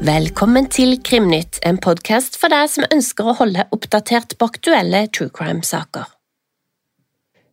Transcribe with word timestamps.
Velkommen 0.00 0.66
til 0.72 0.96
Krimnytt, 1.04 1.58
en 1.62 1.76
podkast 1.78 2.38
for 2.40 2.52
deg 2.52 2.70
som 2.72 2.86
ønsker 2.88 3.28
å 3.28 3.36
holde 3.42 3.66
oppdatert 3.74 4.38
på 4.40 4.48
aktuelle 4.50 5.04
true 5.12 5.30
crime-saker. 5.30 6.19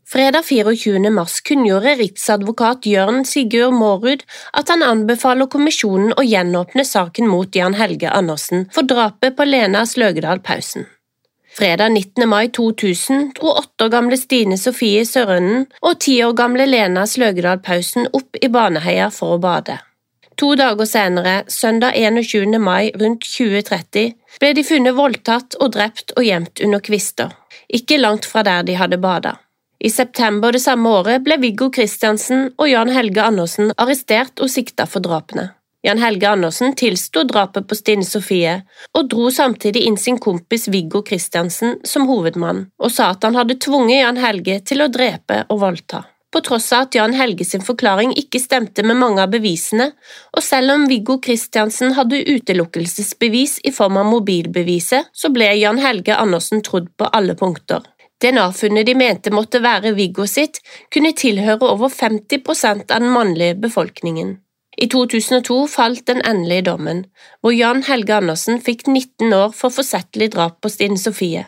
Fredag 0.08 0.44
24. 0.46 1.10
mars 1.10 1.42
kunngjorde 1.42 1.96
riksadvokat 2.00 2.86
Jørn 2.88 3.26
Sigurd 3.28 3.74
Mårud 3.76 4.22
at 4.56 4.70
han 4.72 4.84
anbefaler 4.88 5.50
kommisjonen 5.52 6.14
å 6.16 6.24
gjenåpne 6.24 6.86
saken 6.88 7.26
mot 7.28 7.56
Jan 7.56 7.74
Helge 7.76 8.14
Andersen 8.16 8.70
for 8.72 8.88
drapet 8.88 9.36
på 9.36 9.44
Lena 9.44 9.82
Sløgedal 9.84 10.40
Pausen. 10.40 10.86
Fredag 11.58 11.92
19. 11.92 12.24
mai 12.24 12.48
2000 12.56 13.34
dro 13.36 13.52
åtte 13.60 13.84
år 13.84 13.92
gamle 13.98 14.20
Stine 14.22 14.56
Sofie 14.62 15.02
Sørønnen 15.10 15.66
og 15.82 16.00
ti 16.06 16.16
år 16.24 16.38
gamle 16.40 16.70
Lena 16.70 17.04
Sløgedal 17.04 17.60
Pausen 17.66 18.08
opp 18.16 18.40
i 18.40 18.48
Baneheia 18.48 19.10
for 19.12 19.36
å 19.36 19.42
bade. 19.44 19.76
To 20.40 20.54
dager 20.56 20.88
senere, 20.88 21.42
søndag 21.52 21.98
21. 22.00 22.56
mai 22.64 22.94
rundt 22.96 23.28
2030, 23.28 24.16
ble 24.40 24.54
de 24.56 24.64
funnet 24.64 24.96
voldtatt 24.96 25.60
og 25.60 25.76
drept 25.76 26.16
og 26.16 26.24
gjemt 26.24 26.64
under 26.64 26.86
kvister, 26.88 27.36
ikke 27.68 28.00
langt 28.00 28.30
fra 28.30 28.46
der 28.48 28.64
de 28.64 28.78
hadde 28.80 29.02
bada. 29.04 29.36
I 29.80 29.90
september 29.90 30.52
det 30.52 30.64
samme 30.64 30.90
året 30.90 31.22
ble 31.26 31.38
Viggo 31.42 31.70
Kristiansen 31.74 32.50
og 32.58 32.70
Jan 32.72 32.90
Helge 32.96 33.22
Andersen 33.22 33.70
arrestert 33.78 34.42
og 34.42 34.50
sikta 34.50 34.88
for 34.90 35.06
drapene. 35.06 35.52
Jan 35.86 36.02
Helge 36.02 36.28
Andersen 36.28 36.74
tilsto 36.76 37.22
drapet 37.30 37.68
på 37.70 37.78
Stine 37.78 38.04
Sofie, 38.04 38.58
og 38.98 39.12
dro 39.14 39.30
samtidig 39.32 39.86
inn 39.86 40.00
sin 40.02 40.18
kompis 40.18 40.66
Viggo 40.74 41.04
Kristiansen 41.06 41.78
som 41.86 42.10
hovedmann, 42.10 42.66
og 42.82 42.92
sa 42.92 43.14
at 43.14 43.24
han 43.28 43.38
hadde 43.38 43.62
tvunget 43.62 44.02
Jan 44.02 44.22
Helge 44.26 44.60
til 44.66 44.82
å 44.84 44.92
drepe 44.92 45.44
og 45.48 45.62
voldta 45.64 46.08
på 46.38 46.44
tross 46.46 46.68
av 46.76 46.86
at 46.86 46.96
Jan 46.98 47.16
Helge 47.18 47.46
sin 47.48 47.64
forklaring 47.66 48.12
ikke 48.20 48.40
stemte 48.42 48.84
med 48.86 49.00
mange 49.00 49.24
av 49.24 49.32
bevisene, 49.34 49.90
og 50.36 50.44
selv 50.46 50.76
om 50.76 50.86
Viggo 50.90 51.18
Kristiansen 51.24 51.96
hadde 51.98 52.20
utelukkelsesbevis 52.28 53.58
i 53.66 53.74
form 53.74 53.98
av 54.02 54.10
mobilbeviset, 54.12 55.10
så 55.14 55.32
ble 55.34 55.50
Jan 55.58 55.82
Helge 55.82 56.18
Andersen 56.18 56.62
trodd 56.66 56.92
på 57.00 57.10
alle 57.10 57.38
punkter. 57.40 57.82
DNA-funnet 58.24 58.88
de 58.88 58.96
mente 58.98 59.34
måtte 59.34 59.62
være 59.62 59.94
Viggo 59.98 60.26
sitt, 60.26 60.62
kunne 60.94 61.14
tilhøre 61.14 61.70
over 61.70 61.94
50% 61.94 62.90
av 62.92 63.04
den 63.04 63.14
mannlige 63.14 63.58
befolkningen. 63.68 64.38
I 64.78 64.88
2002 64.94 65.60
falt 65.74 66.06
den 66.08 66.22
endelige 66.22 66.70
dommen, 66.70 67.06
hvor 67.42 67.54
Jan 67.54 67.84
Helge 67.88 68.18
Andersen 68.18 68.62
fikk 68.62 68.88
19 68.88 69.34
år 69.34 69.54
for 69.58 69.74
forsettlig 69.74 70.32
drap 70.34 70.62
på 70.62 70.74
Stine 70.74 71.02
Sofie 71.02 71.48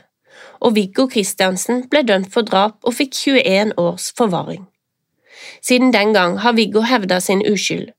og 0.60 0.76
Viggo 0.76 1.08
Kristiansen 1.12 1.86
ble 1.92 2.04
dømt 2.08 2.32
for 2.34 2.48
drap 2.48 2.80
og 2.84 2.96
fikk 2.98 3.16
21 3.16 3.76
års 3.80 4.10
forvaring. 4.18 4.66
Siden 5.64 5.94
den 5.96 6.14
gang 6.14 6.40
har 6.44 6.56
Viggo 6.58 6.84
hevda 6.88 7.20
sin 7.24 7.44
uskyld, 7.48 7.90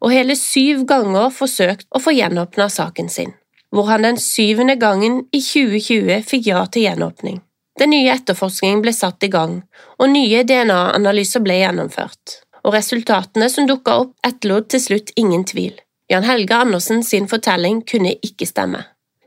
og 0.00 0.12
hele 0.12 0.36
syv 0.36 0.84
ganger 0.88 1.32
forsøkt 1.34 1.88
å 1.90 2.00
få 2.02 2.14
gjenåpna 2.16 2.68
saken 2.72 3.08
sin, 3.12 3.34
hvor 3.70 3.90
han 3.90 4.06
den 4.06 4.20
syvende 4.20 4.76
gangen 4.80 5.24
i 5.32 5.42
2020 5.44 6.24
fikk 6.28 6.48
ja 6.52 6.64
til 6.66 6.88
gjenåpning. 6.88 7.40
Den 7.80 7.92
nye 7.92 8.12
etterforskningen 8.14 8.80
ble 8.84 8.92
satt 8.96 9.24
i 9.26 9.30
gang, 9.32 9.60
og 10.00 10.08
nye 10.12 10.42
DNA-analyser 10.48 11.44
ble 11.44 11.58
gjennomført, 11.60 12.38
og 12.64 12.72
resultatene 12.74 13.50
som 13.52 13.68
dukka 13.68 13.98
opp, 14.04 14.14
etterlot 14.26 14.70
til 14.72 14.82
slutt 14.82 15.12
ingen 15.20 15.44
tvil. 15.44 15.74
Jan 16.08 16.24
Helge 16.24 16.56
Andersen 16.56 17.02
sin 17.04 17.28
fortelling 17.28 17.82
kunne 17.84 18.14
ikke 18.24 18.48
stemme. 18.48 18.84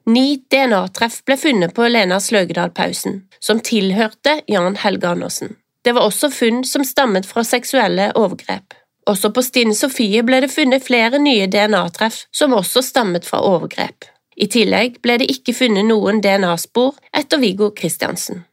Ni 0.10 0.40
DNA-treff 0.50 1.22
ble 1.28 1.38
funnet 1.38 1.76
på 1.76 1.86
Lena 1.92 2.18
Sløgedal-pausen, 2.24 3.22
som 3.40 3.60
tilhørte 3.62 4.40
Jan 4.50 4.80
Helge 4.82 5.12
Andersen. 5.12 5.58
Det 5.86 5.94
var 5.94 6.08
også 6.08 6.32
funn 6.34 6.64
som 6.66 6.84
stammet 6.88 7.28
fra 7.30 7.44
seksuelle 7.46 8.10
overgrep. 8.18 8.74
Også 9.10 9.30
på 9.34 9.44
Stine 9.46 9.76
Sofie 9.78 10.24
ble 10.26 10.42
det 10.44 10.52
funnet 10.54 10.86
flere 10.86 11.22
nye 11.22 11.48
DNA-treff 11.52 12.26
som 12.36 12.56
også 12.58 12.84
stammet 12.86 13.28
fra 13.28 13.42
overgrep. 13.46 14.10
I 14.40 14.48
tillegg 14.48 15.02
ble 15.04 15.18
det 15.20 15.28
ikke 15.34 15.56
funnet 15.58 15.88
noen 15.90 16.22
DNA-spor 16.24 16.96
etter 17.16 17.42
Viggo 17.42 17.74
Kristiansen. 17.76 18.46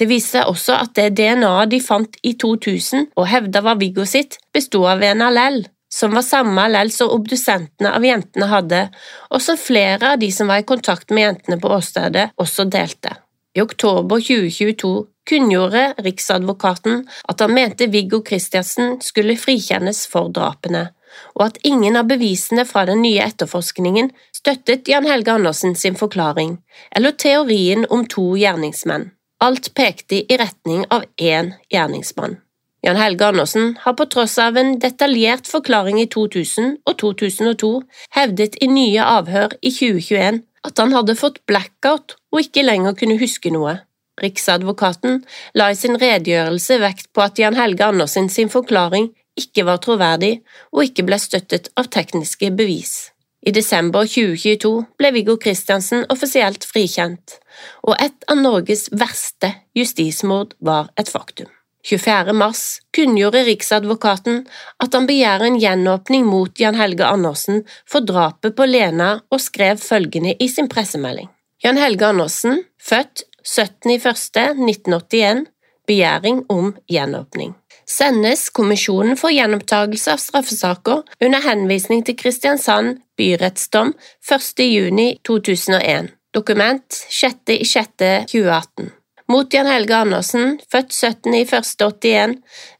Det 0.00 0.08
viste 0.08 0.38
seg 0.38 0.48
også 0.48 0.78
at 0.80 0.94
det 0.96 1.12
DNA-et 1.18 1.70
de 1.74 1.80
fant 1.84 2.16
i 2.24 2.32
2000 2.40 3.10
og 3.12 3.28
hevda 3.28 3.60
var 3.62 3.78
Viggo 3.80 4.06
sitt, 4.08 4.38
bestod 4.54 4.88
av 4.94 5.04
en 5.06 5.24
allell 5.28 5.62
som 5.92 6.14
var 6.16 6.24
samme 6.24 6.62
allell 6.64 6.90
som 6.90 7.10
obdusentene 7.12 7.90
av 7.92 8.04
jentene 8.06 8.48
hadde, 8.48 8.80
og 9.28 9.42
som 9.44 9.60
flere 9.60 10.14
av 10.14 10.22
de 10.22 10.30
som 10.32 10.48
var 10.48 10.62
i 10.62 10.68
kontakt 10.68 11.12
med 11.12 11.26
jentene 11.26 11.58
på 11.60 11.68
åstedet, 11.76 12.30
også 12.40 12.64
delte. 12.72 13.18
I 13.52 13.60
oktober 13.60 14.22
2022 14.24 14.92
kunngjorde 15.28 15.82
Riksadvokaten 16.00 17.02
at 17.28 17.44
han 17.44 17.52
mente 17.52 17.90
Viggo 17.92 18.22
Kristiansen 18.24 18.96
skulle 19.04 19.36
frikjennes 19.36 20.06
for 20.08 20.32
drapene, 20.32 20.88
og 21.34 21.46
at 21.46 21.58
ingen 21.66 21.96
av 21.98 22.08
bevisene 22.10 22.64
fra 22.68 22.84
den 22.88 23.02
nye 23.04 23.24
etterforskningen 23.24 24.12
støttet 24.36 24.88
Jan 24.90 25.08
Helge 25.08 25.34
Andersen 25.34 25.74
sin 25.78 25.98
forklaring, 25.98 26.56
eller 26.96 27.16
teorien 27.16 27.86
om 27.90 28.06
to 28.06 28.32
gjerningsmenn. 28.36 29.10
Alt 29.42 29.72
pekte 29.74 30.22
i 30.22 30.38
retning 30.38 30.86
av 30.94 31.04
én 31.18 31.54
gjerningsmann. 31.72 32.38
Jan 32.82 32.98
Helge 32.98 33.26
Andersen 33.26 33.76
har 33.80 33.94
på 33.98 34.08
tross 34.10 34.38
av 34.42 34.56
en 34.58 34.74
detaljert 34.82 35.46
forklaring 35.46 36.00
i 36.02 36.08
2000 36.10 36.76
og 36.82 36.96
2002 36.98 37.70
hevdet 38.16 38.58
i 38.58 38.68
nye 38.70 39.04
avhør 39.06 39.54
i 39.62 39.70
2021 39.70 40.42
at 40.66 40.82
han 40.82 40.94
hadde 40.94 41.18
fått 41.18 41.40
blackout 41.46 42.16
og 42.34 42.42
ikke 42.42 42.64
lenger 42.66 42.96
kunne 42.98 43.18
huske 43.22 43.52
noe. 43.54 43.76
Riksadvokaten 44.22 45.22
la 45.58 45.70
i 45.72 45.78
sin 45.78 45.96
redegjørelse 45.98 46.78
vekt 46.82 47.10
på 47.14 47.22
at 47.24 47.38
Jan 47.40 47.56
Helge 47.58 47.86
Andersen 47.86 48.28
sin 48.30 48.50
forklaring 48.52 49.12
ikke 49.38 49.66
var 49.68 49.82
troverdig 49.84 50.38
og 50.72 50.86
ikke 50.86 51.04
ble 51.08 51.18
støttet 51.20 51.70
av 51.78 51.90
tekniske 51.92 52.52
bevis. 52.56 53.12
I 53.42 53.50
desember 53.50 54.06
2022 54.06 54.70
ble 55.00 55.10
Viggo 55.16 55.34
Kristiansen 55.40 56.04
offisielt 56.14 56.64
frikjent, 56.68 57.40
og 57.82 57.96
et 57.98 58.28
av 58.30 58.38
Norges 58.38 58.86
verste 58.94 59.50
justismord 59.74 60.54
var 60.60 60.92
et 61.00 61.10
faktum. 61.10 61.48
24. 61.82 62.30
mars 62.38 62.78
kunngjorde 62.94 63.42
Riksadvokaten 63.48 64.44
at 64.84 64.94
han 64.94 65.08
begjærer 65.08 65.48
en 65.48 65.56
gjenåpning 65.58 66.28
mot 66.28 66.60
Jan 66.60 66.78
Helge 66.78 67.08
Andersen 67.08 67.64
for 67.82 68.06
drapet 68.06 68.54
på 68.54 68.68
Lena 68.70 69.16
og 69.34 69.42
skrev 69.42 69.82
følgende 69.82 70.36
i 70.38 70.48
sin 70.48 70.70
pressemelding. 70.70 71.26
Jan 71.64 71.78
Helge 71.82 72.06
Andersen, 72.06 72.62
født 72.78 73.24
17.01.1981, 73.42 75.46
begjæring 75.86 76.44
om 76.50 76.74
gjenåpning. 76.90 77.54
Sendes 77.88 78.48
Kommisjonen 78.54 79.16
for 79.20 79.30
gjenopptakelse 79.34 80.12
av 80.14 80.22
straffesaker 80.22 81.02
under 81.24 81.40
henvisning 81.44 82.02
til 82.06 82.16
Kristiansand 82.18 82.98
byrettsdom 83.18 83.94
1.6.2001, 84.30 86.10
dokument 86.34 87.04
6.6.2018 87.10 88.92
mot 89.32 89.54
Jan 89.54 89.66
Helge 89.66 89.96
Andersen, 89.96 90.58
født 90.72 90.92
17.01.81. 90.92 92.34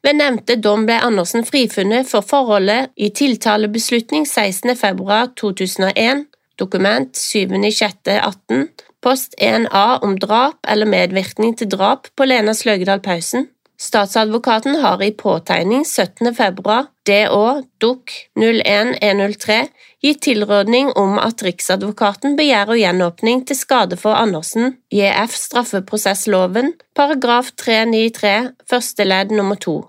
Ved 0.05 0.19
nevnte 0.19 0.57
dom 0.61 0.87
ble 0.89 0.99
Andersen 1.07 1.47
frifunnet 1.49 2.09
for 2.11 2.21
forholdet 2.27 2.91
i 2.97 3.09
tiltalebeslutning 3.17 4.27
16.2.2001, 4.29 6.25
dokument 6.61 7.17
7.6.18, 7.17 8.67
post 9.03 9.35
1a 9.41 9.87
om 10.05 10.19
drap 10.21 10.59
eller 10.69 10.87
medvirkning 10.87 11.57
til 11.59 11.71
drap 11.73 12.13
på 12.17 12.29
Lena 12.29 12.53
Sløgedal 12.55 13.01
Pausen. 13.03 13.49
Statsadvokaten 13.83 14.75
har 14.75 15.03
i 15.03 15.11
påtegning 15.11 15.85
17. 15.85 16.35
februar 16.35 16.85
DÅ 17.07 17.63
DUK 17.81 18.13
01103 18.39 19.57
gitt 20.03 20.21
tilrådning 20.23 20.93
om 20.95 21.17
at 21.19 21.43
Riksadvokaten 21.43 22.37
begjærer 22.39 22.79
gjenåpning 22.79 23.43
til 23.49 23.59
skade 23.59 23.99
for 23.99 24.15
Andersen, 24.15 24.77
JF 24.95 25.35
straffeprosessloven, 25.35 26.77
paragraf 26.95 27.51
393 27.59 28.53
første 28.71 29.09
ledd 29.09 29.35
nummer 29.35 29.59
to. 29.59 29.81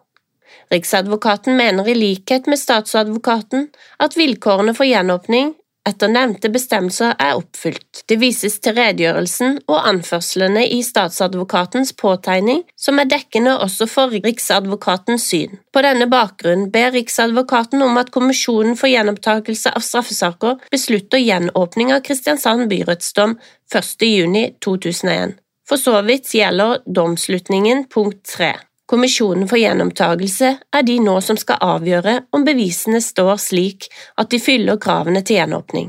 Riksadvokaten 0.74 1.54
mener 1.62 1.86
i 1.86 1.94
likhet 1.94 2.50
med 2.50 2.57
statsadvokaten 2.57 3.69
at 4.01 4.18
vilkårene 4.18 4.74
for 4.74 4.89
gjenåpning 4.89 5.54
etter 5.88 6.12
nevnte 6.12 6.50
bestemmelser 6.53 7.13
er 7.19 7.35
oppfylt. 7.38 8.03
Det 8.07 8.18
vises 8.21 8.56
til 8.63 8.75
redegjørelsen 8.77 9.59
og 9.68 9.88
anførslene 9.89 10.63
i 10.71 10.80
statsadvokatens 10.85 11.94
påtegning, 12.00 12.63
som 12.80 13.01
er 13.01 13.09
dekkende 13.12 13.57
også 13.65 13.88
for 13.91 14.15
Riksadvokatens 14.15 15.27
syn. 15.31 15.59
På 15.75 15.83
denne 15.85 16.07
bakgrunn 16.12 16.69
ber 16.74 16.94
Riksadvokaten 16.95 17.83
om 17.83 18.00
at 18.00 18.13
Kommisjonen 18.15 18.77
for 18.80 18.91
gjenopptakelse 18.91 19.75
av 19.75 19.83
straffesaker 19.83 20.59
beslutter 20.71 21.24
gjenåpning 21.24 21.94
av 21.95 22.03
Kristiansand 22.07 22.69
byrettsdom 22.71 23.38
1.6.2001. 23.74 25.39
For 25.68 25.79
så 25.79 26.00
vidt 26.06 26.31
gjelder 26.36 26.83
domslutningen 26.86 27.88
punkt 27.91 28.24
3. 28.36 28.53
Kommisjonen 28.94 29.48
for 29.50 29.57
gjenopptakelse 29.57 30.50
er 30.78 30.84
de 30.86 31.00
nå 31.01 31.16
som 31.25 31.38
skal 31.40 31.57
avgjøre 31.66 32.12
om 32.38 32.44
bevisene 32.45 33.00
står 33.01 33.40
slik 33.42 33.88
at 34.22 34.30
de 34.30 34.38
fyller 34.38 34.78
kravene 34.78 35.24
til 35.25 35.40
gjenåpning. 35.40 35.88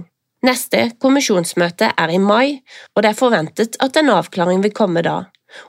Neste 0.49 0.87
kommisjonsmøte 1.05 1.91
er 2.01 2.15
i 2.15 2.17
mai, 2.17 2.63
og 2.97 3.05
det 3.05 3.11
er 3.11 3.19
forventet 3.19 3.77
at 3.85 4.01
en 4.01 4.09
avklaring 4.15 4.65
vil 4.65 4.73
komme 4.73 5.03
da, 5.05 5.19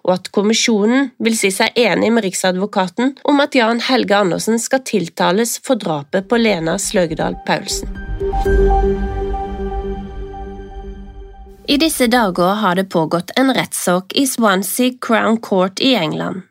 og 0.08 0.14
at 0.16 0.32
kommisjonen 0.32 1.12
vil 1.28 1.36
si 1.36 1.52
seg 1.52 1.76
enig 1.76 2.14
med 2.16 2.24
Riksadvokaten 2.24 3.18
om 3.28 3.44
at 3.44 3.60
Jan 3.60 3.84
Helge 3.84 4.16
Andersen 4.16 4.56
skal 4.56 4.86
tiltales 4.88 5.58
for 5.60 5.76
drapet 5.76 6.32
på 6.32 6.40
Lena 6.40 6.80
Sløgedal 6.80 7.36
Paulsen. 7.44 7.92
I 11.68 11.76
disse 11.84 12.08
dager 12.08 12.64
har 12.64 12.80
det 12.80 12.88
pågått 12.96 13.36
en 13.36 13.52
rettssak 13.52 14.16
i 14.16 14.24
Swansea 14.24 14.96
Crown 15.04 15.42
Court 15.44 15.84
i 15.84 15.98
England. 16.00 16.48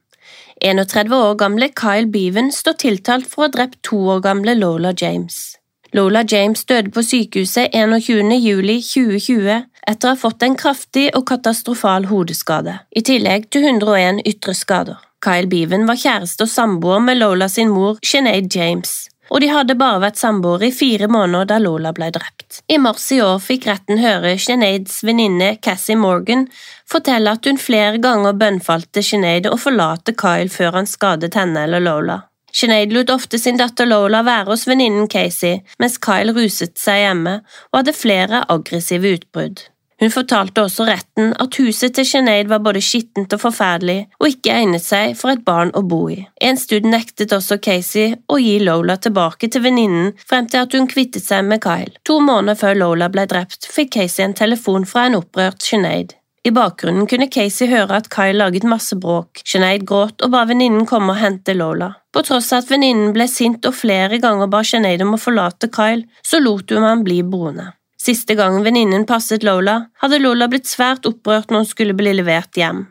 31 0.65 1.13
år 1.13 1.35
gamle 1.37 1.67
Kyle 1.77 2.09
Beaven 2.09 2.47
står 2.53 2.79
tiltalt 2.81 3.27
for 3.29 3.43
å 3.43 3.45
ha 3.45 3.53
drept 3.53 3.83
to 3.85 3.99
år 4.15 4.23
gamle 4.25 4.55
Lola 4.57 4.95
James. 4.97 5.59
Lola 5.93 6.23
James 6.25 6.65
døde 6.65 6.89
på 6.95 7.05
sykehuset 7.05 7.77
21. 7.77 8.33
juli 8.41 8.79
2020 8.81 9.59
etter 9.85 10.09
å 10.09 10.15
ha 10.15 10.17
fått 10.17 10.47
en 10.47 10.57
kraftig 10.57 11.11
og 11.13 11.27
katastrofal 11.29 12.09
hodeskade, 12.09 12.79
i 12.97 13.05
tillegg 13.05 13.51
til 13.53 13.69
101 13.69 14.25
ytre 14.25 14.57
skader. 14.57 14.97
Kyle 15.21 15.51
Beaven 15.53 15.85
var 15.89 16.01
kjæreste 16.01 16.49
og 16.49 16.55
samboer 16.55 17.05
med 17.05 17.21
Lola 17.21 17.51
sin 17.53 17.69
mor, 17.69 18.01
Sinead 18.01 18.49
James, 18.49 19.03
og 19.31 19.41
de 19.43 19.49
hadde 19.53 19.77
bare 19.81 20.03
vært 20.03 20.21
samboere 20.21 20.69
i 20.69 20.75
fire 20.75 21.09
måneder 21.11 21.49
da 21.53 21.59
Lola 21.63 21.95
ble 21.97 22.11
drept. 22.15 22.61
I 22.69 22.79
mars 22.83 23.07
i 23.15 23.21
år 23.25 23.41
fikk 23.43 23.67
retten 23.71 24.03
høre 24.03 24.37
Sineads 24.41 25.01
venninne 25.07 25.55
Cassie 25.65 25.97
Morgan 25.99 26.47
fortelle 26.91 27.33
at 27.35 27.49
hun 27.49 27.61
flere 27.61 28.01
ganger 28.03 28.37
bønnfalte 28.39 29.03
Sinead 29.03 29.49
å 29.51 29.59
forlate 29.61 30.15
Kyle 30.19 30.53
før 30.53 30.81
han 30.81 30.91
skadet 30.91 31.35
henne 31.39 31.67
eller 31.67 31.83
Lola. 31.85 32.21
Sinead 32.55 32.93
lot 32.95 33.11
ofte 33.11 33.39
sin 33.43 33.59
datter 33.59 33.89
Lola 33.91 34.21
være 34.23 34.53
hos 34.53 34.69
venninnen 34.71 35.09
Casey, 35.11 35.65
mens 35.83 35.99
Kyle 35.99 36.35
ruset 36.37 36.77
seg 36.79 37.03
hjemme 37.03 37.41
og 37.73 37.81
hadde 37.81 37.97
flere 37.99 38.45
aggressive 38.53 39.17
utbrudd. 39.17 39.65
Hun 40.05 40.13
fortalte 40.13 40.61
også 40.61 40.85
retten 40.85 41.31
at 41.41 41.57
huset 41.57 41.95
til 41.97 42.05
Sinead 42.05 42.51
var 42.51 42.61
både 42.61 42.83
skittent 42.85 43.33
og 43.33 43.41
forferdelig 43.41 44.03
og 44.19 44.27
ikke 44.29 44.53
egnet 44.53 44.85
seg 44.85 45.15
for 45.17 45.33
et 45.33 45.45
barn 45.47 45.71
å 45.73 45.81
bo 45.89 46.03
i. 46.13 46.19
En 46.45 46.59
stund 46.61 46.91
nektet 46.93 47.31
også 47.33 47.57
Casey 47.65 48.11
å 48.29 48.37
gi 48.37 48.59
Lola 48.61 48.99
tilbake 49.01 49.49
til 49.49 49.63
venninnen 49.65 50.11
frem 50.21 50.51
til 50.53 50.61
at 50.61 50.77
hun 50.77 50.91
kvittet 50.91 51.25
seg 51.25 51.47
med 51.49 51.63
Kyle. 51.65 51.95
To 52.05 52.19
måneder 52.21 52.59
før 52.61 52.77
Lola 52.83 53.09
ble 53.15 53.25
drept, 53.31 53.65
fikk 53.65 53.95
Casey 53.95 54.27
en 54.27 54.37
telefon 54.37 54.85
fra 54.91 55.07
en 55.09 55.17
opprørt 55.23 55.65
Sinead. 55.65 56.13
I 56.45 56.53
bakgrunnen 56.53 57.09
kunne 57.09 57.31
Casey 57.33 57.71
høre 57.71 58.03
at 58.03 58.11
Kyle 58.13 58.37
laget 58.37 58.67
masse 58.69 58.99
bråk, 59.01 59.41
Sinead 59.41 59.87
gråt 59.89 60.21
og 60.21 60.35
ba 60.35 60.43
venninnen 60.51 60.85
komme 60.91 61.15
og 61.15 61.23
hente 61.23 61.55
Lola. 61.57 61.95
På 62.13 62.21
tross 62.29 62.53
av 62.53 62.61
at 62.67 62.75
venninnen 62.75 63.17
ble 63.17 63.25
sint 63.33 63.65
og 63.65 63.79
flere 63.79 64.21
ganger 64.21 64.53
ba 64.53 64.61
Sinead 64.69 65.07
om 65.07 65.17
å 65.17 65.23
forlate 65.25 65.73
Kyle, 65.73 66.05
så 66.21 66.43
lot 66.45 66.77
hun 66.77 66.85
ham 66.85 67.07
bli 67.09 67.23
boende. 67.25 67.71
Siste 68.05 68.35
gangen 68.37 68.65
venninnen 68.67 69.07
passet 69.09 69.43
Lola, 69.47 69.79
hadde 70.03 70.19
Lola 70.21 70.49
blitt 70.53 70.69
svært 70.69 71.07
opprørt 71.09 71.49
når 71.49 71.63
hun 71.63 71.71
skulle 71.71 71.97
bli 71.97 72.13
levert 72.19 72.59
hjem, 72.59 72.83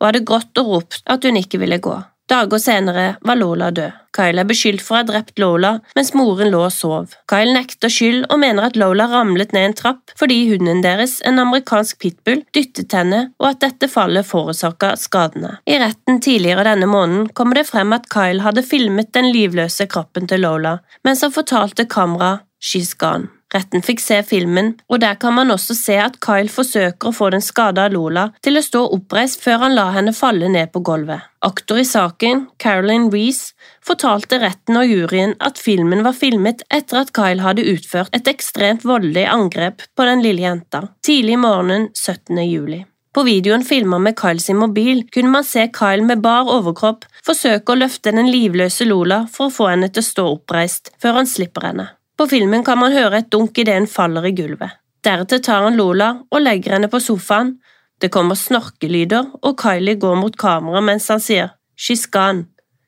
og 0.00 0.06
hadde 0.08 0.24
grått 0.24 0.60
og 0.62 0.70
ropt 0.76 1.02
at 1.12 1.26
hun 1.28 1.36
ikke 1.36 1.60
ville 1.60 1.76
gå. 1.82 1.98
Dager 2.32 2.60
senere 2.62 3.06
var 3.20 3.36
Lola 3.36 3.68
død. 3.74 3.98
Kyle 4.16 4.40
er 4.40 4.48
beskyldt 4.48 4.80
for 4.84 4.94
å 4.94 5.00
ha 5.00 5.06
drept 5.08 5.40
Lola 5.40 5.72
mens 5.96 6.12
moren 6.16 6.48
lå 6.52 6.62
og 6.64 6.72
sov. 6.72 7.12
Kyle 7.28 7.52
nekter 7.52 7.92
skyld 7.92 8.26
og 8.30 8.40
mener 8.40 8.68
at 8.68 8.78
Lola 8.80 9.08
ramlet 9.10 9.52
ned 9.52 9.68
en 9.68 9.76
trapp 9.76 10.14
fordi 10.20 10.38
hunden 10.50 10.80
deres, 10.84 11.18
en 11.28 11.40
amerikansk 11.42 11.98
pitbull, 12.00 12.40
dyttet 12.56 12.96
henne, 12.96 13.26
og 13.42 13.50
at 13.50 13.60
dette 13.66 13.90
fallet 13.92 14.28
forårsaka 14.28 14.94
skadene. 15.00 15.58
I 15.68 15.76
retten 15.82 16.22
tidligere 16.24 16.64
denne 16.70 16.88
måneden 16.88 17.28
kommer 17.36 17.60
det 17.60 17.66
frem 17.68 17.92
at 17.96 18.08
Kyle 18.12 18.44
hadde 18.46 18.64
filmet 18.64 19.12
den 19.16 19.28
livløse 19.34 19.88
kroppen 19.92 20.30
til 20.30 20.44
Lola, 20.46 20.78
mens 21.04 21.26
han 21.26 21.36
fortalte 21.36 21.88
kameraet 21.88 22.46
She's 22.62 22.94
gone. 22.94 23.28
Retten 23.52 23.84
fikk 23.84 24.00
se 24.00 24.22
filmen, 24.24 24.72
og 24.88 25.02
der 25.02 25.18
kan 25.20 25.34
man 25.36 25.52
også 25.52 25.76
se 25.76 25.98
at 26.00 26.16
Kyle 26.24 26.48
forsøker 26.48 27.10
å 27.10 27.16
få 27.16 27.28
den 27.34 27.44
skada 27.44 27.88
Lola 27.92 28.30
til 28.44 28.56
å 28.56 28.64
stå 28.64 28.86
oppreist 28.96 29.42
før 29.44 29.66
han 29.66 29.76
lar 29.76 29.92
henne 29.96 30.14
falle 30.16 30.48
ned 30.52 30.72
på 30.72 30.80
gulvet. 30.86 31.28
Aktor 31.44 31.80
i 31.82 31.84
saken, 31.84 32.46
Caroline 32.62 33.10
Reece, 33.12 33.52
fortalte 33.84 34.38
retten 34.40 34.78
og 34.78 34.86
juryen 34.88 35.34
at 35.42 35.60
filmen 35.60 36.04
var 36.06 36.16
filmet 36.16 36.62
etter 36.72 37.02
at 37.02 37.12
Kyle 37.16 37.44
hadde 37.44 37.66
utført 37.74 38.14
et 38.16 38.30
ekstremt 38.30 38.86
voldelig 38.88 39.26
angrep 39.28 39.84
på 39.96 40.08
den 40.08 40.24
lille 40.24 40.46
jenta, 40.46 40.86
tidlig 41.04 41.36
morgenen 41.42 41.90
17. 41.92 42.38
juli. 42.46 42.84
På 43.12 43.26
videoen 43.26 43.64
filma 43.68 43.98
med 44.00 44.16
Kyle 44.16 44.54
mobil 44.56 45.02
kunne 45.12 45.34
man 45.34 45.44
se 45.44 45.66
Kyle 45.68 46.06
med 46.08 46.22
bar 46.24 46.48
overkropp 46.48 47.04
forsøke 47.26 47.74
å 47.74 47.80
løfte 47.82 48.14
den 48.16 48.30
livløse 48.32 48.86
Lola 48.88 49.26
for 49.28 49.50
å 49.50 49.52
få 49.52 49.68
henne 49.74 49.90
til 49.92 50.00
å 50.00 50.08
stå 50.08 50.30
oppreist, 50.38 50.94
før 51.02 51.20
han 51.20 51.28
slipper 51.28 51.68
henne. 51.68 51.90
På 52.22 52.28
filmen 52.28 52.62
kan 52.62 52.78
man 52.78 52.92
høre 52.94 53.18
et 53.18 53.32
dunk 53.34 53.56
idet 53.58 53.80
hun 53.80 53.88
faller 53.90 54.28
i 54.28 54.30
gulvet. 54.38 54.76
Deretter 55.02 55.40
tar 55.42 55.64
han 55.64 55.74
Lola 55.74 56.12
og 56.30 56.44
legger 56.44 56.76
henne 56.76 56.86
på 56.86 57.00
sofaen. 57.02 57.56
Det 57.98 58.12
kommer 58.14 58.36
snorkelyder, 58.38 59.32
og 59.42 59.56
Kylie 59.58 59.98
går 59.98 60.20
mot 60.20 60.36
kameraet 60.38 60.86
mens 60.86 61.08
han 61.10 61.18
sier 61.18 61.48
She's 61.74 62.04
gone, 62.06 62.44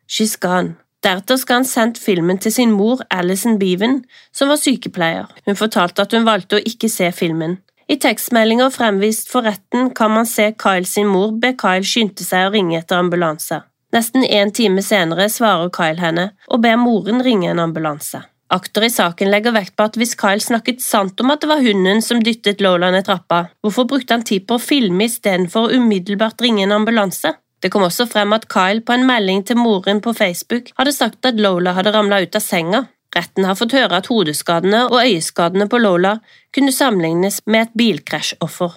she's 0.07 0.37
gone. 0.39 0.77
Deretter 1.03 1.41
skal 1.41 1.59
han 1.59 1.67
sendt 1.67 1.99
filmen 1.99 2.39
til 2.39 2.55
sin 2.55 2.71
mor 2.71 3.03
Alison 3.11 3.59
Beaven, 3.59 4.05
som 4.31 4.53
var 4.53 4.61
sykepleier. 4.63 5.27
Hun 5.49 5.59
fortalte 5.59 6.05
at 6.07 6.15
hun 6.15 6.29
valgte 6.29 6.61
å 6.61 6.63
ikke 6.71 6.93
se 6.93 7.09
filmen. 7.11 7.57
I 7.91 7.97
tekstmeldinger 8.05 8.71
fremvist 8.71 9.33
for 9.33 9.43
retten 9.51 9.91
kan 9.99 10.15
man 10.15 10.31
se 10.31 10.53
Kyle 10.63 10.87
sin 10.87 11.11
mor 11.11 11.33
be 11.43 11.57
Kyle 11.59 11.83
skynde 11.83 12.23
seg 12.23 12.53
å 12.53 12.55
ringe 12.55 12.79
etter 12.79 13.03
ambulanse. 13.03 13.65
Nesten 13.99 14.23
en 14.23 14.55
time 14.55 14.87
senere 14.93 15.27
svarer 15.27 15.75
Kyle 15.75 15.99
henne 15.99 16.29
og 16.47 16.63
ber 16.63 16.79
moren 16.79 17.27
ringe 17.27 17.51
en 17.51 17.65
ambulanse. 17.67 18.23
Aktor 18.53 18.85
i 18.85 18.91
saken 18.93 19.31
legger 19.33 19.55
vekt 19.57 19.73
på 19.77 19.87
at 19.89 19.97
hvis 19.97 20.13
Kyle 20.21 20.43
snakket 20.43 20.83
sant 20.85 21.21
om 21.21 21.33
at 21.33 21.41
det 21.41 21.49
var 21.49 21.63
hunden 21.65 22.03
som 22.05 22.21
dyttet 22.23 22.61
Lola 22.61 22.91
ned 22.93 23.07
trappa, 23.07 23.47
hvorfor 23.65 23.89
brukte 23.89 24.15
han 24.15 24.27
tid 24.27 24.45
på 24.47 24.59
å 24.59 24.63
filme 24.63 25.09
istedenfor 25.09 25.69
å 25.69 25.79
umiddelbart 25.81 26.45
ringe 26.45 26.67
en 26.67 26.77
ambulanse? 26.77 27.33
Det 27.65 27.71
kom 27.73 27.87
også 27.87 28.05
frem 28.11 28.35
at 28.37 28.45
Kyle 28.53 28.85
på 28.85 28.93
en 28.93 29.07
melding 29.09 29.41
til 29.49 29.57
moren 29.57 30.03
på 30.05 30.13
Facebook 30.13 30.69
hadde 30.77 30.93
sagt 30.93 31.25
at 31.25 31.41
Lola 31.41 31.73
hadde 31.73 31.95
ramla 31.95 32.21
ut 32.21 32.37
av 32.37 32.45
senga. 32.45 32.85
Retten 33.17 33.47
har 33.49 33.57
fått 33.57 33.73
høre 33.73 33.97
at 34.03 34.11
hodeskadene 34.13 34.83
og 34.91 35.01
øyeskadene 35.01 35.69
på 35.71 35.81
Lola 35.81 36.19
kunne 36.53 36.75
sammenlignes 36.75 37.41
med 37.47 37.69
et 37.69 37.77
bilkrasjoffer. 37.81 38.75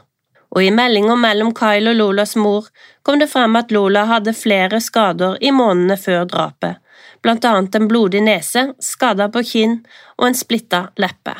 Og 0.55 0.63
i 0.63 0.71
meldinga 0.71 1.17
mellom 1.19 1.51
Kyle 1.57 1.91
og 1.91 1.99
Lolas 1.99 2.37
mor 2.39 2.69
kom 3.03 3.19
det 3.19 3.27
frem 3.33 3.59
at 3.59 3.73
Lola 3.75 4.05
hadde 4.07 4.37
flere 4.37 4.79
skader 4.81 5.35
i 5.43 5.51
månedene 5.51 5.97
før 5.99 6.23
drapet, 6.31 6.77
blant 7.27 7.45
annet 7.45 7.75
en 7.75 7.87
blodig 7.91 8.21
nese, 8.23 8.69
skader 8.79 9.27
på 9.33 9.43
kinn 9.43 9.81
og 10.15 10.29
en 10.29 10.37
splitta 10.37 10.85
leppe. 10.95 11.33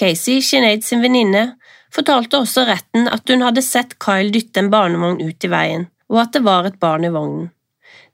Casey, 0.00 0.40
Sinead 0.40 0.84
sin 0.84 1.02
venninne, 1.04 1.58
fortalte 1.92 2.40
også 2.40 2.64
retten 2.68 3.08
at 3.12 3.28
hun 3.28 3.44
hadde 3.44 3.64
sett 3.64 3.98
Kyle 4.00 4.32
dytte 4.32 4.62
en 4.62 4.70
barnevogn 4.72 5.20
ut 5.20 5.44
i 5.44 5.50
veien, 5.52 5.88
og 6.12 6.22
at 6.24 6.32
det 6.36 6.42
var 6.46 6.68
et 6.68 6.78
barn 6.80 7.04
i 7.04 7.12
vognen. 7.12 7.50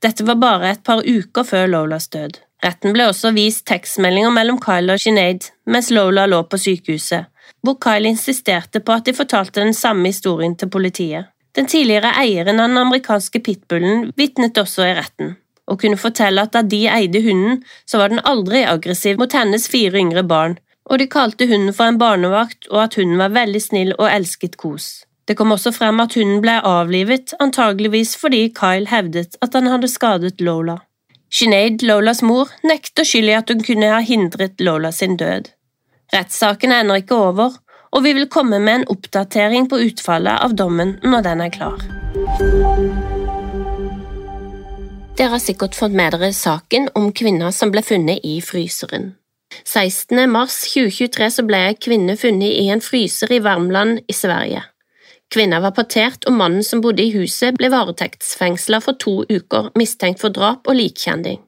Dette 0.03 0.27
var 0.27 0.41
bare 0.43 0.73
et 0.73 0.83
par 0.83 1.05
uker 1.07 1.47
før 1.47 1.69
Lolas 1.71 2.09
død. 2.11 2.41
Retten 2.63 2.95
ble 2.95 3.07
også 3.11 3.31
vist 3.37 3.67
tekstmeldinger 3.71 4.35
mellom 4.35 4.59
Kyle 4.63 4.97
og 4.97 5.03
Sinead 5.03 5.47
mens 5.71 5.91
Lola 5.95 6.27
lå 6.27 6.41
på 6.51 6.59
sykehuset, 6.59 7.29
hvor 7.63 7.79
Kyle 7.83 8.11
insisterte 8.11 8.83
på 8.83 8.97
at 8.99 9.07
de 9.07 9.15
fortalte 9.15 9.63
den 9.63 9.75
samme 9.79 10.11
historien 10.11 10.57
til 10.59 10.71
politiet. 10.71 11.31
Den 11.55 11.71
tidligere 11.71 12.15
eieren 12.19 12.59
av 12.59 12.71
den 12.71 12.83
amerikanske 12.83 13.43
pitbullen 13.47 14.09
vitnet 14.19 14.59
også 14.59 14.89
i 14.89 14.97
retten 14.99 15.37
og 15.71 15.81
kunne 15.81 16.01
fortelle 16.01 16.43
at 16.43 16.53
da 16.57 16.63
de 16.63 16.85
eide 16.91 17.23
hunden, 17.23 17.63
så 17.87 18.01
var 18.01 18.13
den 18.13 18.23
aldri 18.25 18.65
aggressiv 18.67 19.21
mot 19.21 19.33
hennes 19.37 19.69
fire 19.71 19.99
yngre 19.99 20.25
barn, 20.27 20.59
og 20.91 20.99
de 20.99 21.07
kalte 21.07 21.47
hunden 21.47 21.75
for 21.77 21.89
en 21.89 21.99
barnevakt 21.99 22.69
og 22.71 22.85
at 22.85 22.99
hunden 22.99 23.21
var 23.21 23.35
veldig 23.35 23.63
snill 23.63 23.95
og 23.99 24.09
elsket 24.11 24.59
kos. 24.61 25.05
Det 25.29 25.37
kom 25.39 25.55
også 25.55 25.71
frem 25.73 26.01
at 26.03 26.17
hunden 26.19 26.41
ble 26.43 26.59
avlivet, 26.67 27.35
antageligvis 27.41 28.17
fordi 28.19 28.49
Kyle 28.57 28.91
hevdet 28.91 29.39
at 29.45 29.55
han 29.55 29.71
hadde 29.71 29.91
skadet 29.91 30.43
Lola. 30.43 30.81
Sinead, 31.33 31.81
Lolas 31.87 32.21
mor, 32.27 32.51
nekter 32.67 33.07
skyld 33.09 33.31
i 33.31 33.39
at 33.39 33.49
hun 33.49 33.63
kunne 33.65 33.93
ha 33.95 34.03
hindret 34.05 34.61
Lola 34.61 34.91
sin 34.93 35.17
død. 35.17 35.49
Rettssaken 36.13 36.75
er 36.75 36.83
ennå 36.83 36.99
ikke 37.01 37.17
over, 37.31 37.57
og 37.93 38.05
vi 38.05 38.13
vil 38.19 38.29
komme 38.29 38.59
med 38.59 38.83
en 38.83 38.91
oppdatering 38.93 39.71
på 39.71 39.81
utfallet 39.87 40.45
av 40.45 40.59
dommen 40.59 40.99
når 41.07 41.25
den 41.31 41.47
er 41.47 41.57
klar. 41.57 41.81
Dere 45.13 45.29
har 45.29 45.43
sikkert 45.45 45.75
fått 45.77 45.93
med 45.93 46.15
dere 46.15 46.33
saken 46.33 46.87
om 46.97 47.11
kvinna 47.13 47.51
som 47.53 47.71
ble 47.73 47.83
funnet 47.85 48.25
i 48.25 48.39
fryseren. 48.41 49.11
16. 49.69 50.25
mars 50.33 50.55
2023 50.73 51.29
så 51.35 51.45
ble 51.45 51.59
ei 51.69 51.75
kvinne 51.77 52.17
funnet 52.17 52.55
i 52.57 52.71
en 52.73 52.81
fryser 52.81 53.35
i 53.37 53.43
Värmland 53.45 54.01
i 54.09 54.17
Sverige. 54.17 54.63
Kvinna 55.33 55.61
var 55.61 55.75
partert, 55.77 56.25
og 56.29 56.37
mannen 56.37 56.65
som 56.65 56.81
bodde 56.85 57.05
i 57.05 57.13
huset, 57.13 57.57
ble 57.57 57.69
varetektsfengsla 57.73 58.81
for 58.85 58.97
to 59.01 59.19
uker 59.29 59.69
mistenkt 59.77 60.25
for 60.25 60.33
drap 60.33 60.69
og 60.69 60.81
likkjending. 60.81 61.41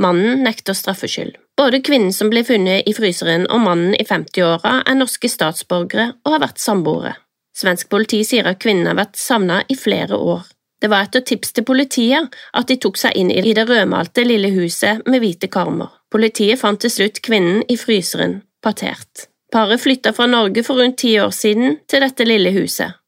Mannen 0.00 0.40
nekter 0.44 0.76
straffskyld. 0.76 1.36
Både 1.56 1.82
kvinnen 1.84 2.12
som 2.12 2.32
ble 2.32 2.42
funnet 2.44 2.88
i 2.88 2.96
fryseren 2.96 3.44
og 3.52 3.62
mannen 3.64 3.94
i 4.00 4.04
50-åra 4.08 4.80
er 4.80 4.98
norske 4.98 5.28
statsborgere 5.28 6.14
og 6.24 6.34
har 6.34 6.44
vært 6.48 6.60
samboere. 6.60 7.14
Svensk 7.54 7.92
politi 7.92 8.24
sier 8.26 8.48
at 8.50 8.64
kvinnen 8.64 8.88
har 8.90 8.98
vært 8.98 9.20
savna 9.20 9.60
i 9.68 9.76
flere 9.78 10.16
år. 10.16 10.48
Det 10.84 10.90
var 10.92 11.06
etter 11.06 11.22
tips 11.24 11.54
til 11.56 11.64
politiet 11.64 12.34
at 12.52 12.68
de 12.68 12.74
tok 12.76 12.98
seg 13.00 13.14
inn 13.16 13.30
i 13.32 13.52
det 13.56 13.62
rødmalte 13.70 14.20
lille 14.26 14.50
huset 14.52 15.06
med 15.08 15.22
hvite 15.22 15.48
karmer. 15.48 15.94
Politiet 16.12 16.60
fant 16.60 16.76
til 16.82 16.90
slutt 16.92 17.22
kvinnen 17.24 17.62
i 17.72 17.78
fryseren, 17.80 18.42
partert. 18.60 19.30
Paret 19.48 19.80
flytta 19.80 20.12
fra 20.12 20.26
Norge 20.28 20.60
for 20.66 20.76
rundt 20.76 20.98
ti 21.00 21.14
år 21.22 21.30
siden 21.32 21.78
til 21.88 22.04
dette 22.04 22.26
lille 22.28 22.52
huset. 22.52 22.98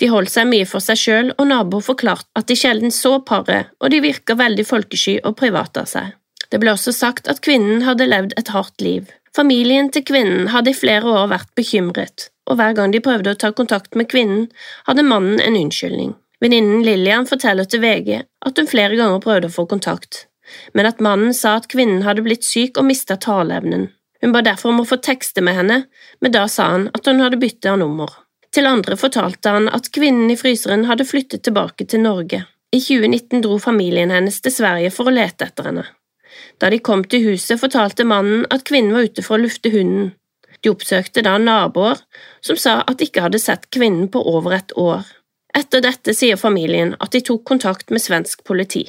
De 0.00 0.08
holdt 0.08 0.32
seg 0.32 0.48
mye 0.48 0.64
for 0.70 0.80
seg 0.80 0.96
sjøl, 0.96 1.28
og 1.36 1.50
naboer 1.50 1.84
forklarte 1.84 2.32
at 2.40 2.48
de 2.48 2.56
sjelden 2.56 2.94
så 2.96 3.18
paret, 3.20 3.68
og 3.76 3.92
de 3.92 4.00
virka 4.00 4.32
veldig 4.38 4.64
folkesky 4.64 5.18
og 5.20 5.36
private 5.36 5.82
av 5.84 5.90
seg. 5.90 6.14
Det 6.48 6.62
ble 6.62 6.72
også 6.72 6.94
sagt 6.96 7.28
at 7.28 7.42
kvinnen 7.44 7.84
hadde 7.84 8.06
levd 8.08 8.32
et 8.40 8.54
hardt 8.54 8.80
liv. 8.80 9.12
Familien 9.36 9.92
til 9.92 10.06
kvinnen 10.08 10.48
hadde 10.54 10.72
i 10.72 10.80
flere 10.80 11.12
år 11.12 11.28
vært 11.34 11.52
bekymret, 11.60 12.30
og 12.48 12.56
hver 12.56 12.72
gang 12.80 12.96
de 12.96 13.04
prøvde 13.04 13.36
å 13.36 13.40
ta 13.44 13.52
kontakt 13.52 14.00
med 14.00 14.08
kvinnen, 14.08 14.48
hadde 14.88 15.04
mannen 15.04 15.44
en 15.44 15.60
unnskyldning. 15.60 16.16
Venninnen 16.40 16.84
Lillian 16.86 17.26
forteller 17.26 17.66
til 17.66 17.82
VG 17.82 18.10
at 18.22 18.58
hun 18.58 18.68
flere 18.70 18.98
ganger 18.98 19.22
prøvde 19.22 19.50
å 19.50 19.54
få 19.54 19.64
kontakt, 19.70 20.26
men 20.74 20.86
at 20.86 21.02
mannen 21.02 21.34
sa 21.34 21.56
at 21.58 21.66
kvinnen 21.72 22.04
hadde 22.06 22.22
blitt 22.26 22.46
syk 22.46 22.78
og 22.78 22.86
mista 22.86 23.18
taleevnen. 23.18 23.88
Hun 24.22 24.34
ba 24.34 24.42
derfor 24.42 24.72
om 24.72 24.82
å 24.82 24.86
få 24.86 24.98
tekste 25.02 25.42
med 25.44 25.58
henne, 25.58 25.82
men 26.22 26.34
da 26.34 26.46
sa 26.50 26.70
han 26.74 26.88
at 26.94 27.06
hun 27.06 27.22
hadde 27.22 27.40
bytta 27.42 27.76
nummer. 27.78 28.10
Til 28.54 28.66
andre 28.66 28.96
fortalte 28.98 29.50
han 29.54 29.68
at 29.74 29.90
kvinnen 29.94 30.30
i 30.32 30.38
fryseren 30.38 30.86
hadde 30.88 31.06
flyttet 31.06 31.44
tilbake 31.46 31.86
til 31.90 32.02
Norge. 32.06 32.44
I 32.74 32.80
2019 32.80 33.42
dro 33.44 33.58
familien 33.62 34.12
hennes 34.12 34.40
til 34.44 34.52
Sverige 34.52 34.92
for 34.94 35.08
å 35.08 35.14
lete 35.14 35.48
etter 35.48 35.70
henne. 35.70 35.84
Da 36.60 36.70
de 36.70 36.80
kom 36.84 37.04
til 37.04 37.24
huset, 37.24 37.60
fortalte 37.60 38.06
mannen 38.08 38.46
at 38.52 38.66
kvinnen 38.68 38.94
var 38.94 39.06
ute 39.08 39.24
for 39.24 39.38
å 39.38 39.44
lufte 39.44 39.72
hunden. 39.72 40.12
De 40.62 40.72
oppsøkte 40.72 41.22
da 41.22 41.36
naboer, 41.38 42.00
som 42.44 42.58
sa 42.58 42.80
at 42.82 42.98
de 42.98 43.08
ikke 43.08 43.24
hadde 43.24 43.40
sett 43.42 43.68
kvinnen 43.74 44.10
på 44.12 44.22
over 44.26 44.56
et 44.58 44.74
år. 44.76 45.06
Etter 45.58 45.82
dette 45.82 46.12
sier 46.14 46.38
familien 46.38 46.92
at 47.02 47.10
de 47.16 47.20
tok 47.24 47.42
kontakt 47.48 47.90
med 47.90 48.02
svensk 48.02 48.44
politi. 48.46 48.84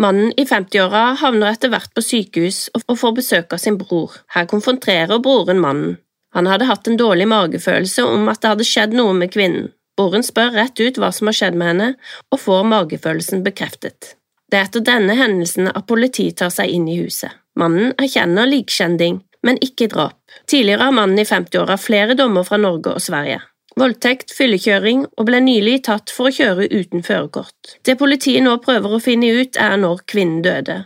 Mannen 0.00 0.32
i 0.40 0.46
50-åra 0.48 1.02
havner 1.20 1.52
etter 1.52 1.70
hvert 1.70 1.92
på 1.94 2.02
sykehus 2.02 2.70
og 2.78 2.96
får 2.98 3.12
besøk 3.18 3.52
av 3.52 3.60
sin 3.60 3.76
bror. 3.78 4.14
Her 4.32 4.48
konfronterer 4.50 5.20
broren 5.22 5.60
mannen. 5.60 5.98
Han 6.34 6.48
hadde 6.50 6.66
hatt 6.70 6.88
en 6.88 6.98
dårlig 6.98 7.28
magefølelse 7.30 8.06
om 8.08 8.26
at 8.32 8.40
det 8.42 8.54
hadde 8.54 8.66
skjedd 8.66 8.96
noe 8.96 9.12
med 9.14 9.34
kvinnen. 9.36 9.70
Broren 9.98 10.24
spør 10.26 10.56
rett 10.56 10.80
ut 10.80 10.98
hva 10.98 11.12
som 11.14 11.30
har 11.30 11.36
skjedd 11.38 11.60
med 11.60 11.70
henne, 11.70 11.92
og 12.32 12.40
får 12.42 12.66
magefølelsen 12.72 13.44
bekreftet. 13.44 14.16
Det 14.50 14.58
er 14.58 14.66
etter 14.66 14.82
denne 14.82 15.14
hendelsen 15.18 15.70
at 15.70 15.86
politiet 15.86 16.40
tar 16.40 16.50
seg 16.50 16.72
inn 16.72 16.88
i 16.90 16.98
huset. 16.98 17.30
Mannen 17.60 17.92
erkjenner 18.00 18.50
likkjending, 18.50 19.20
men 19.46 19.60
ikke 19.62 19.92
drap. 19.92 20.18
Tidligere 20.50 20.88
har 20.88 20.96
mannen 20.96 21.20
i 21.20 21.28
50-åra 21.28 21.78
flere 21.78 22.16
dommer 22.18 22.48
fra 22.48 22.58
Norge 22.58 22.96
og 22.96 23.04
Sverige 23.04 23.44
voldtekt, 23.80 24.32
fyllekjøring 24.34 25.06
og 25.06 25.26
ble 25.28 25.40
nylig 25.44 25.80
tatt 25.88 26.12
for 26.14 26.30
å 26.30 26.34
kjøre 26.34 26.68
uten 26.72 27.04
førerkort. 27.06 27.76
Det 27.86 27.96
politiet 28.00 28.44
nå 28.44 28.56
prøver 28.64 28.96
å 28.96 29.02
finne 29.02 29.32
ut, 29.34 29.56
er 29.56 29.76
når 29.80 30.04
kvinnen 30.10 30.44
døde, 30.44 30.78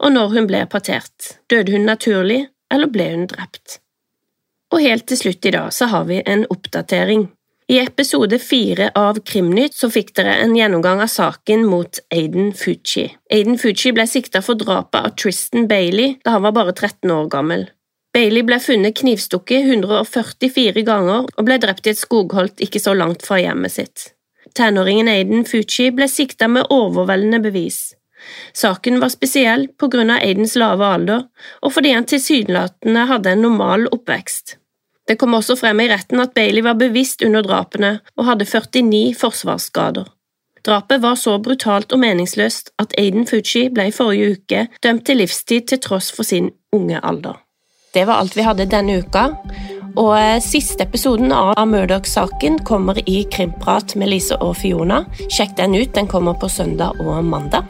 og 0.00 0.14
når 0.16 0.34
hun 0.36 0.48
ble 0.50 0.64
partert. 0.70 1.36
Døde 1.52 1.76
hun 1.76 1.86
naturlig, 1.88 2.46
eller 2.72 2.90
ble 2.92 3.10
hun 3.12 3.28
drept? 3.30 3.78
Og 4.72 4.80
helt 4.80 5.06
til 5.10 5.20
slutt 5.20 5.46
i 5.46 5.52
dag 5.54 5.72
så 5.76 5.90
har 5.92 6.08
vi 6.08 6.22
en 6.24 6.46
oppdatering. 6.50 7.28
I 7.72 7.78
episode 7.80 8.36
fire 8.42 8.88
av 8.98 9.20
Krimnytt 9.24 9.76
så 9.78 9.88
fikk 9.92 10.10
dere 10.18 10.34
en 10.42 10.56
gjennomgang 10.56 11.00
av 11.04 11.08
saken 11.12 11.62
mot 11.68 12.00
Aiden 12.12 12.50
Fucci. 12.58 13.06
Aiden 13.32 13.60
Fucci 13.60 13.94
ble 13.94 14.04
sikta 14.10 14.42
for 14.44 14.58
drapet 14.60 14.98
av 14.98 15.14
Tristan 15.16 15.68
Bailey 15.70 16.18
da 16.24 16.34
han 16.36 16.44
var 16.48 16.56
bare 16.58 16.74
13 16.74 17.12
år 17.14 17.30
gammel. 17.32 17.68
Bailey 18.12 18.44
ble 18.44 18.58
funnet 18.60 18.98
knivstukket 19.00 19.70
144 19.72 20.84
ganger 20.84 21.28
og 21.32 21.46
ble 21.46 21.56
drept 21.60 21.86
i 21.88 21.94
et 21.94 22.00
skogholt 22.00 22.60
ikke 22.60 22.80
så 22.82 22.92
langt 22.92 23.24
fra 23.24 23.38
hjemmet 23.40 23.72
sitt. 23.72 24.10
Tenåringen 24.52 25.08
Aiden 25.08 25.46
Fuchi 25.48 25.88
ble 25.96 26.08
sikta 26.12 26.48
med 26.52 26.68
overveldende 26.68 27.40
bevis. 27.40 27.94
Saken 28.52 29.00
var 29.00 29.10
spesiell 29.14 29.64
på 29.80 29.88
grunn 29.90 30.12
av 30.12 30.20
Aidens 30.22 30.54
lave 30.60 30.90
alder 30.96 31.24
og 31.64 31.72
fordi 31.72 31.94
han 31.96 32.06
tilsynelatende 32.08 33.06
hadde 33.08 33.32
en 33.32 33.46
normal 33.46 33.88
oppvekst. 33.88 34.58
Det 35.08 35.16
kom 35.18 35.32
også 35.34 35.56
frem 35.58 35.80
i 35.82 35.88
retten 35.90 36.20
at 36.22 36.34
Bailey 36.36 36.62
var 36.62 36.76
bevisst 36.78 37.24
under 37.26 37.42
drapene 37.42 37.94
og 38.16 38.28
hadde 38.28 38.46
49 38.46 39.16
forsvarsskader. 39.18 40.04
Drapet 40.62 41.00
var 41.02 41.16
så 41.18 41.38
brutalt 41.42 41.96
og 41.96 42.02
meningsløst 42.04 42.70
at 42.78 42.92
Aiden 43.00 43.24
Fuchi 43.26 43.64
ble 43.72 43.88
i 43.88 43.96
forrige 43.96 44.36
uke 44.36 44.66
dømt 44.84 45.08
til 45.08 45.18
livstid 45.18 45.66
til 45.72 45.82
tross 45.82 46.12
for 46.14 46.28
sin 46.28 46.52
unge 46.76 47.00
alder. 47.02 47.40
Det 47.94 48.04
var 48.04 48.14
alt 48.14 48.36
vi 48.36 48.42
hadde 48.42 48.64
denne 48.72 48.94
uka. 49.04 49.26
Og 50.00 50.14
eh, 50.16 50.38
siste 50.40 50.86
episoden 50.86 51.32
av 51.36 51.66
Murdoch-saken 51.68 52.62
kommer 52.64 52.96
i 53.04 53.18
Krimprat 53.28 53.92
med 54.00 54.08
Lise 54.08 54.38
og 54.40 54.54
Fiona. 54.62 55.02
Sjekk 55.28 55.58
den 55.58 55.76
ut, 55.76 55.92
den 55.92 56.08
kommer 56.08 56.38
på 56.40 56.48
søndag 56.48 56.96
og 57.04 57.20
mandag. 57.24 57.68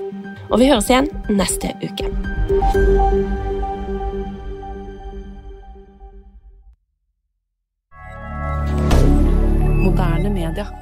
Og 0.52 0.61
vi 0.62 0.69
høres 0.71 0.93
igjen 0.93 1.11
neste 1.26 1.73
uke. 1.83 2.07
Moderne 9.83 10.31
media. 10.31 10.81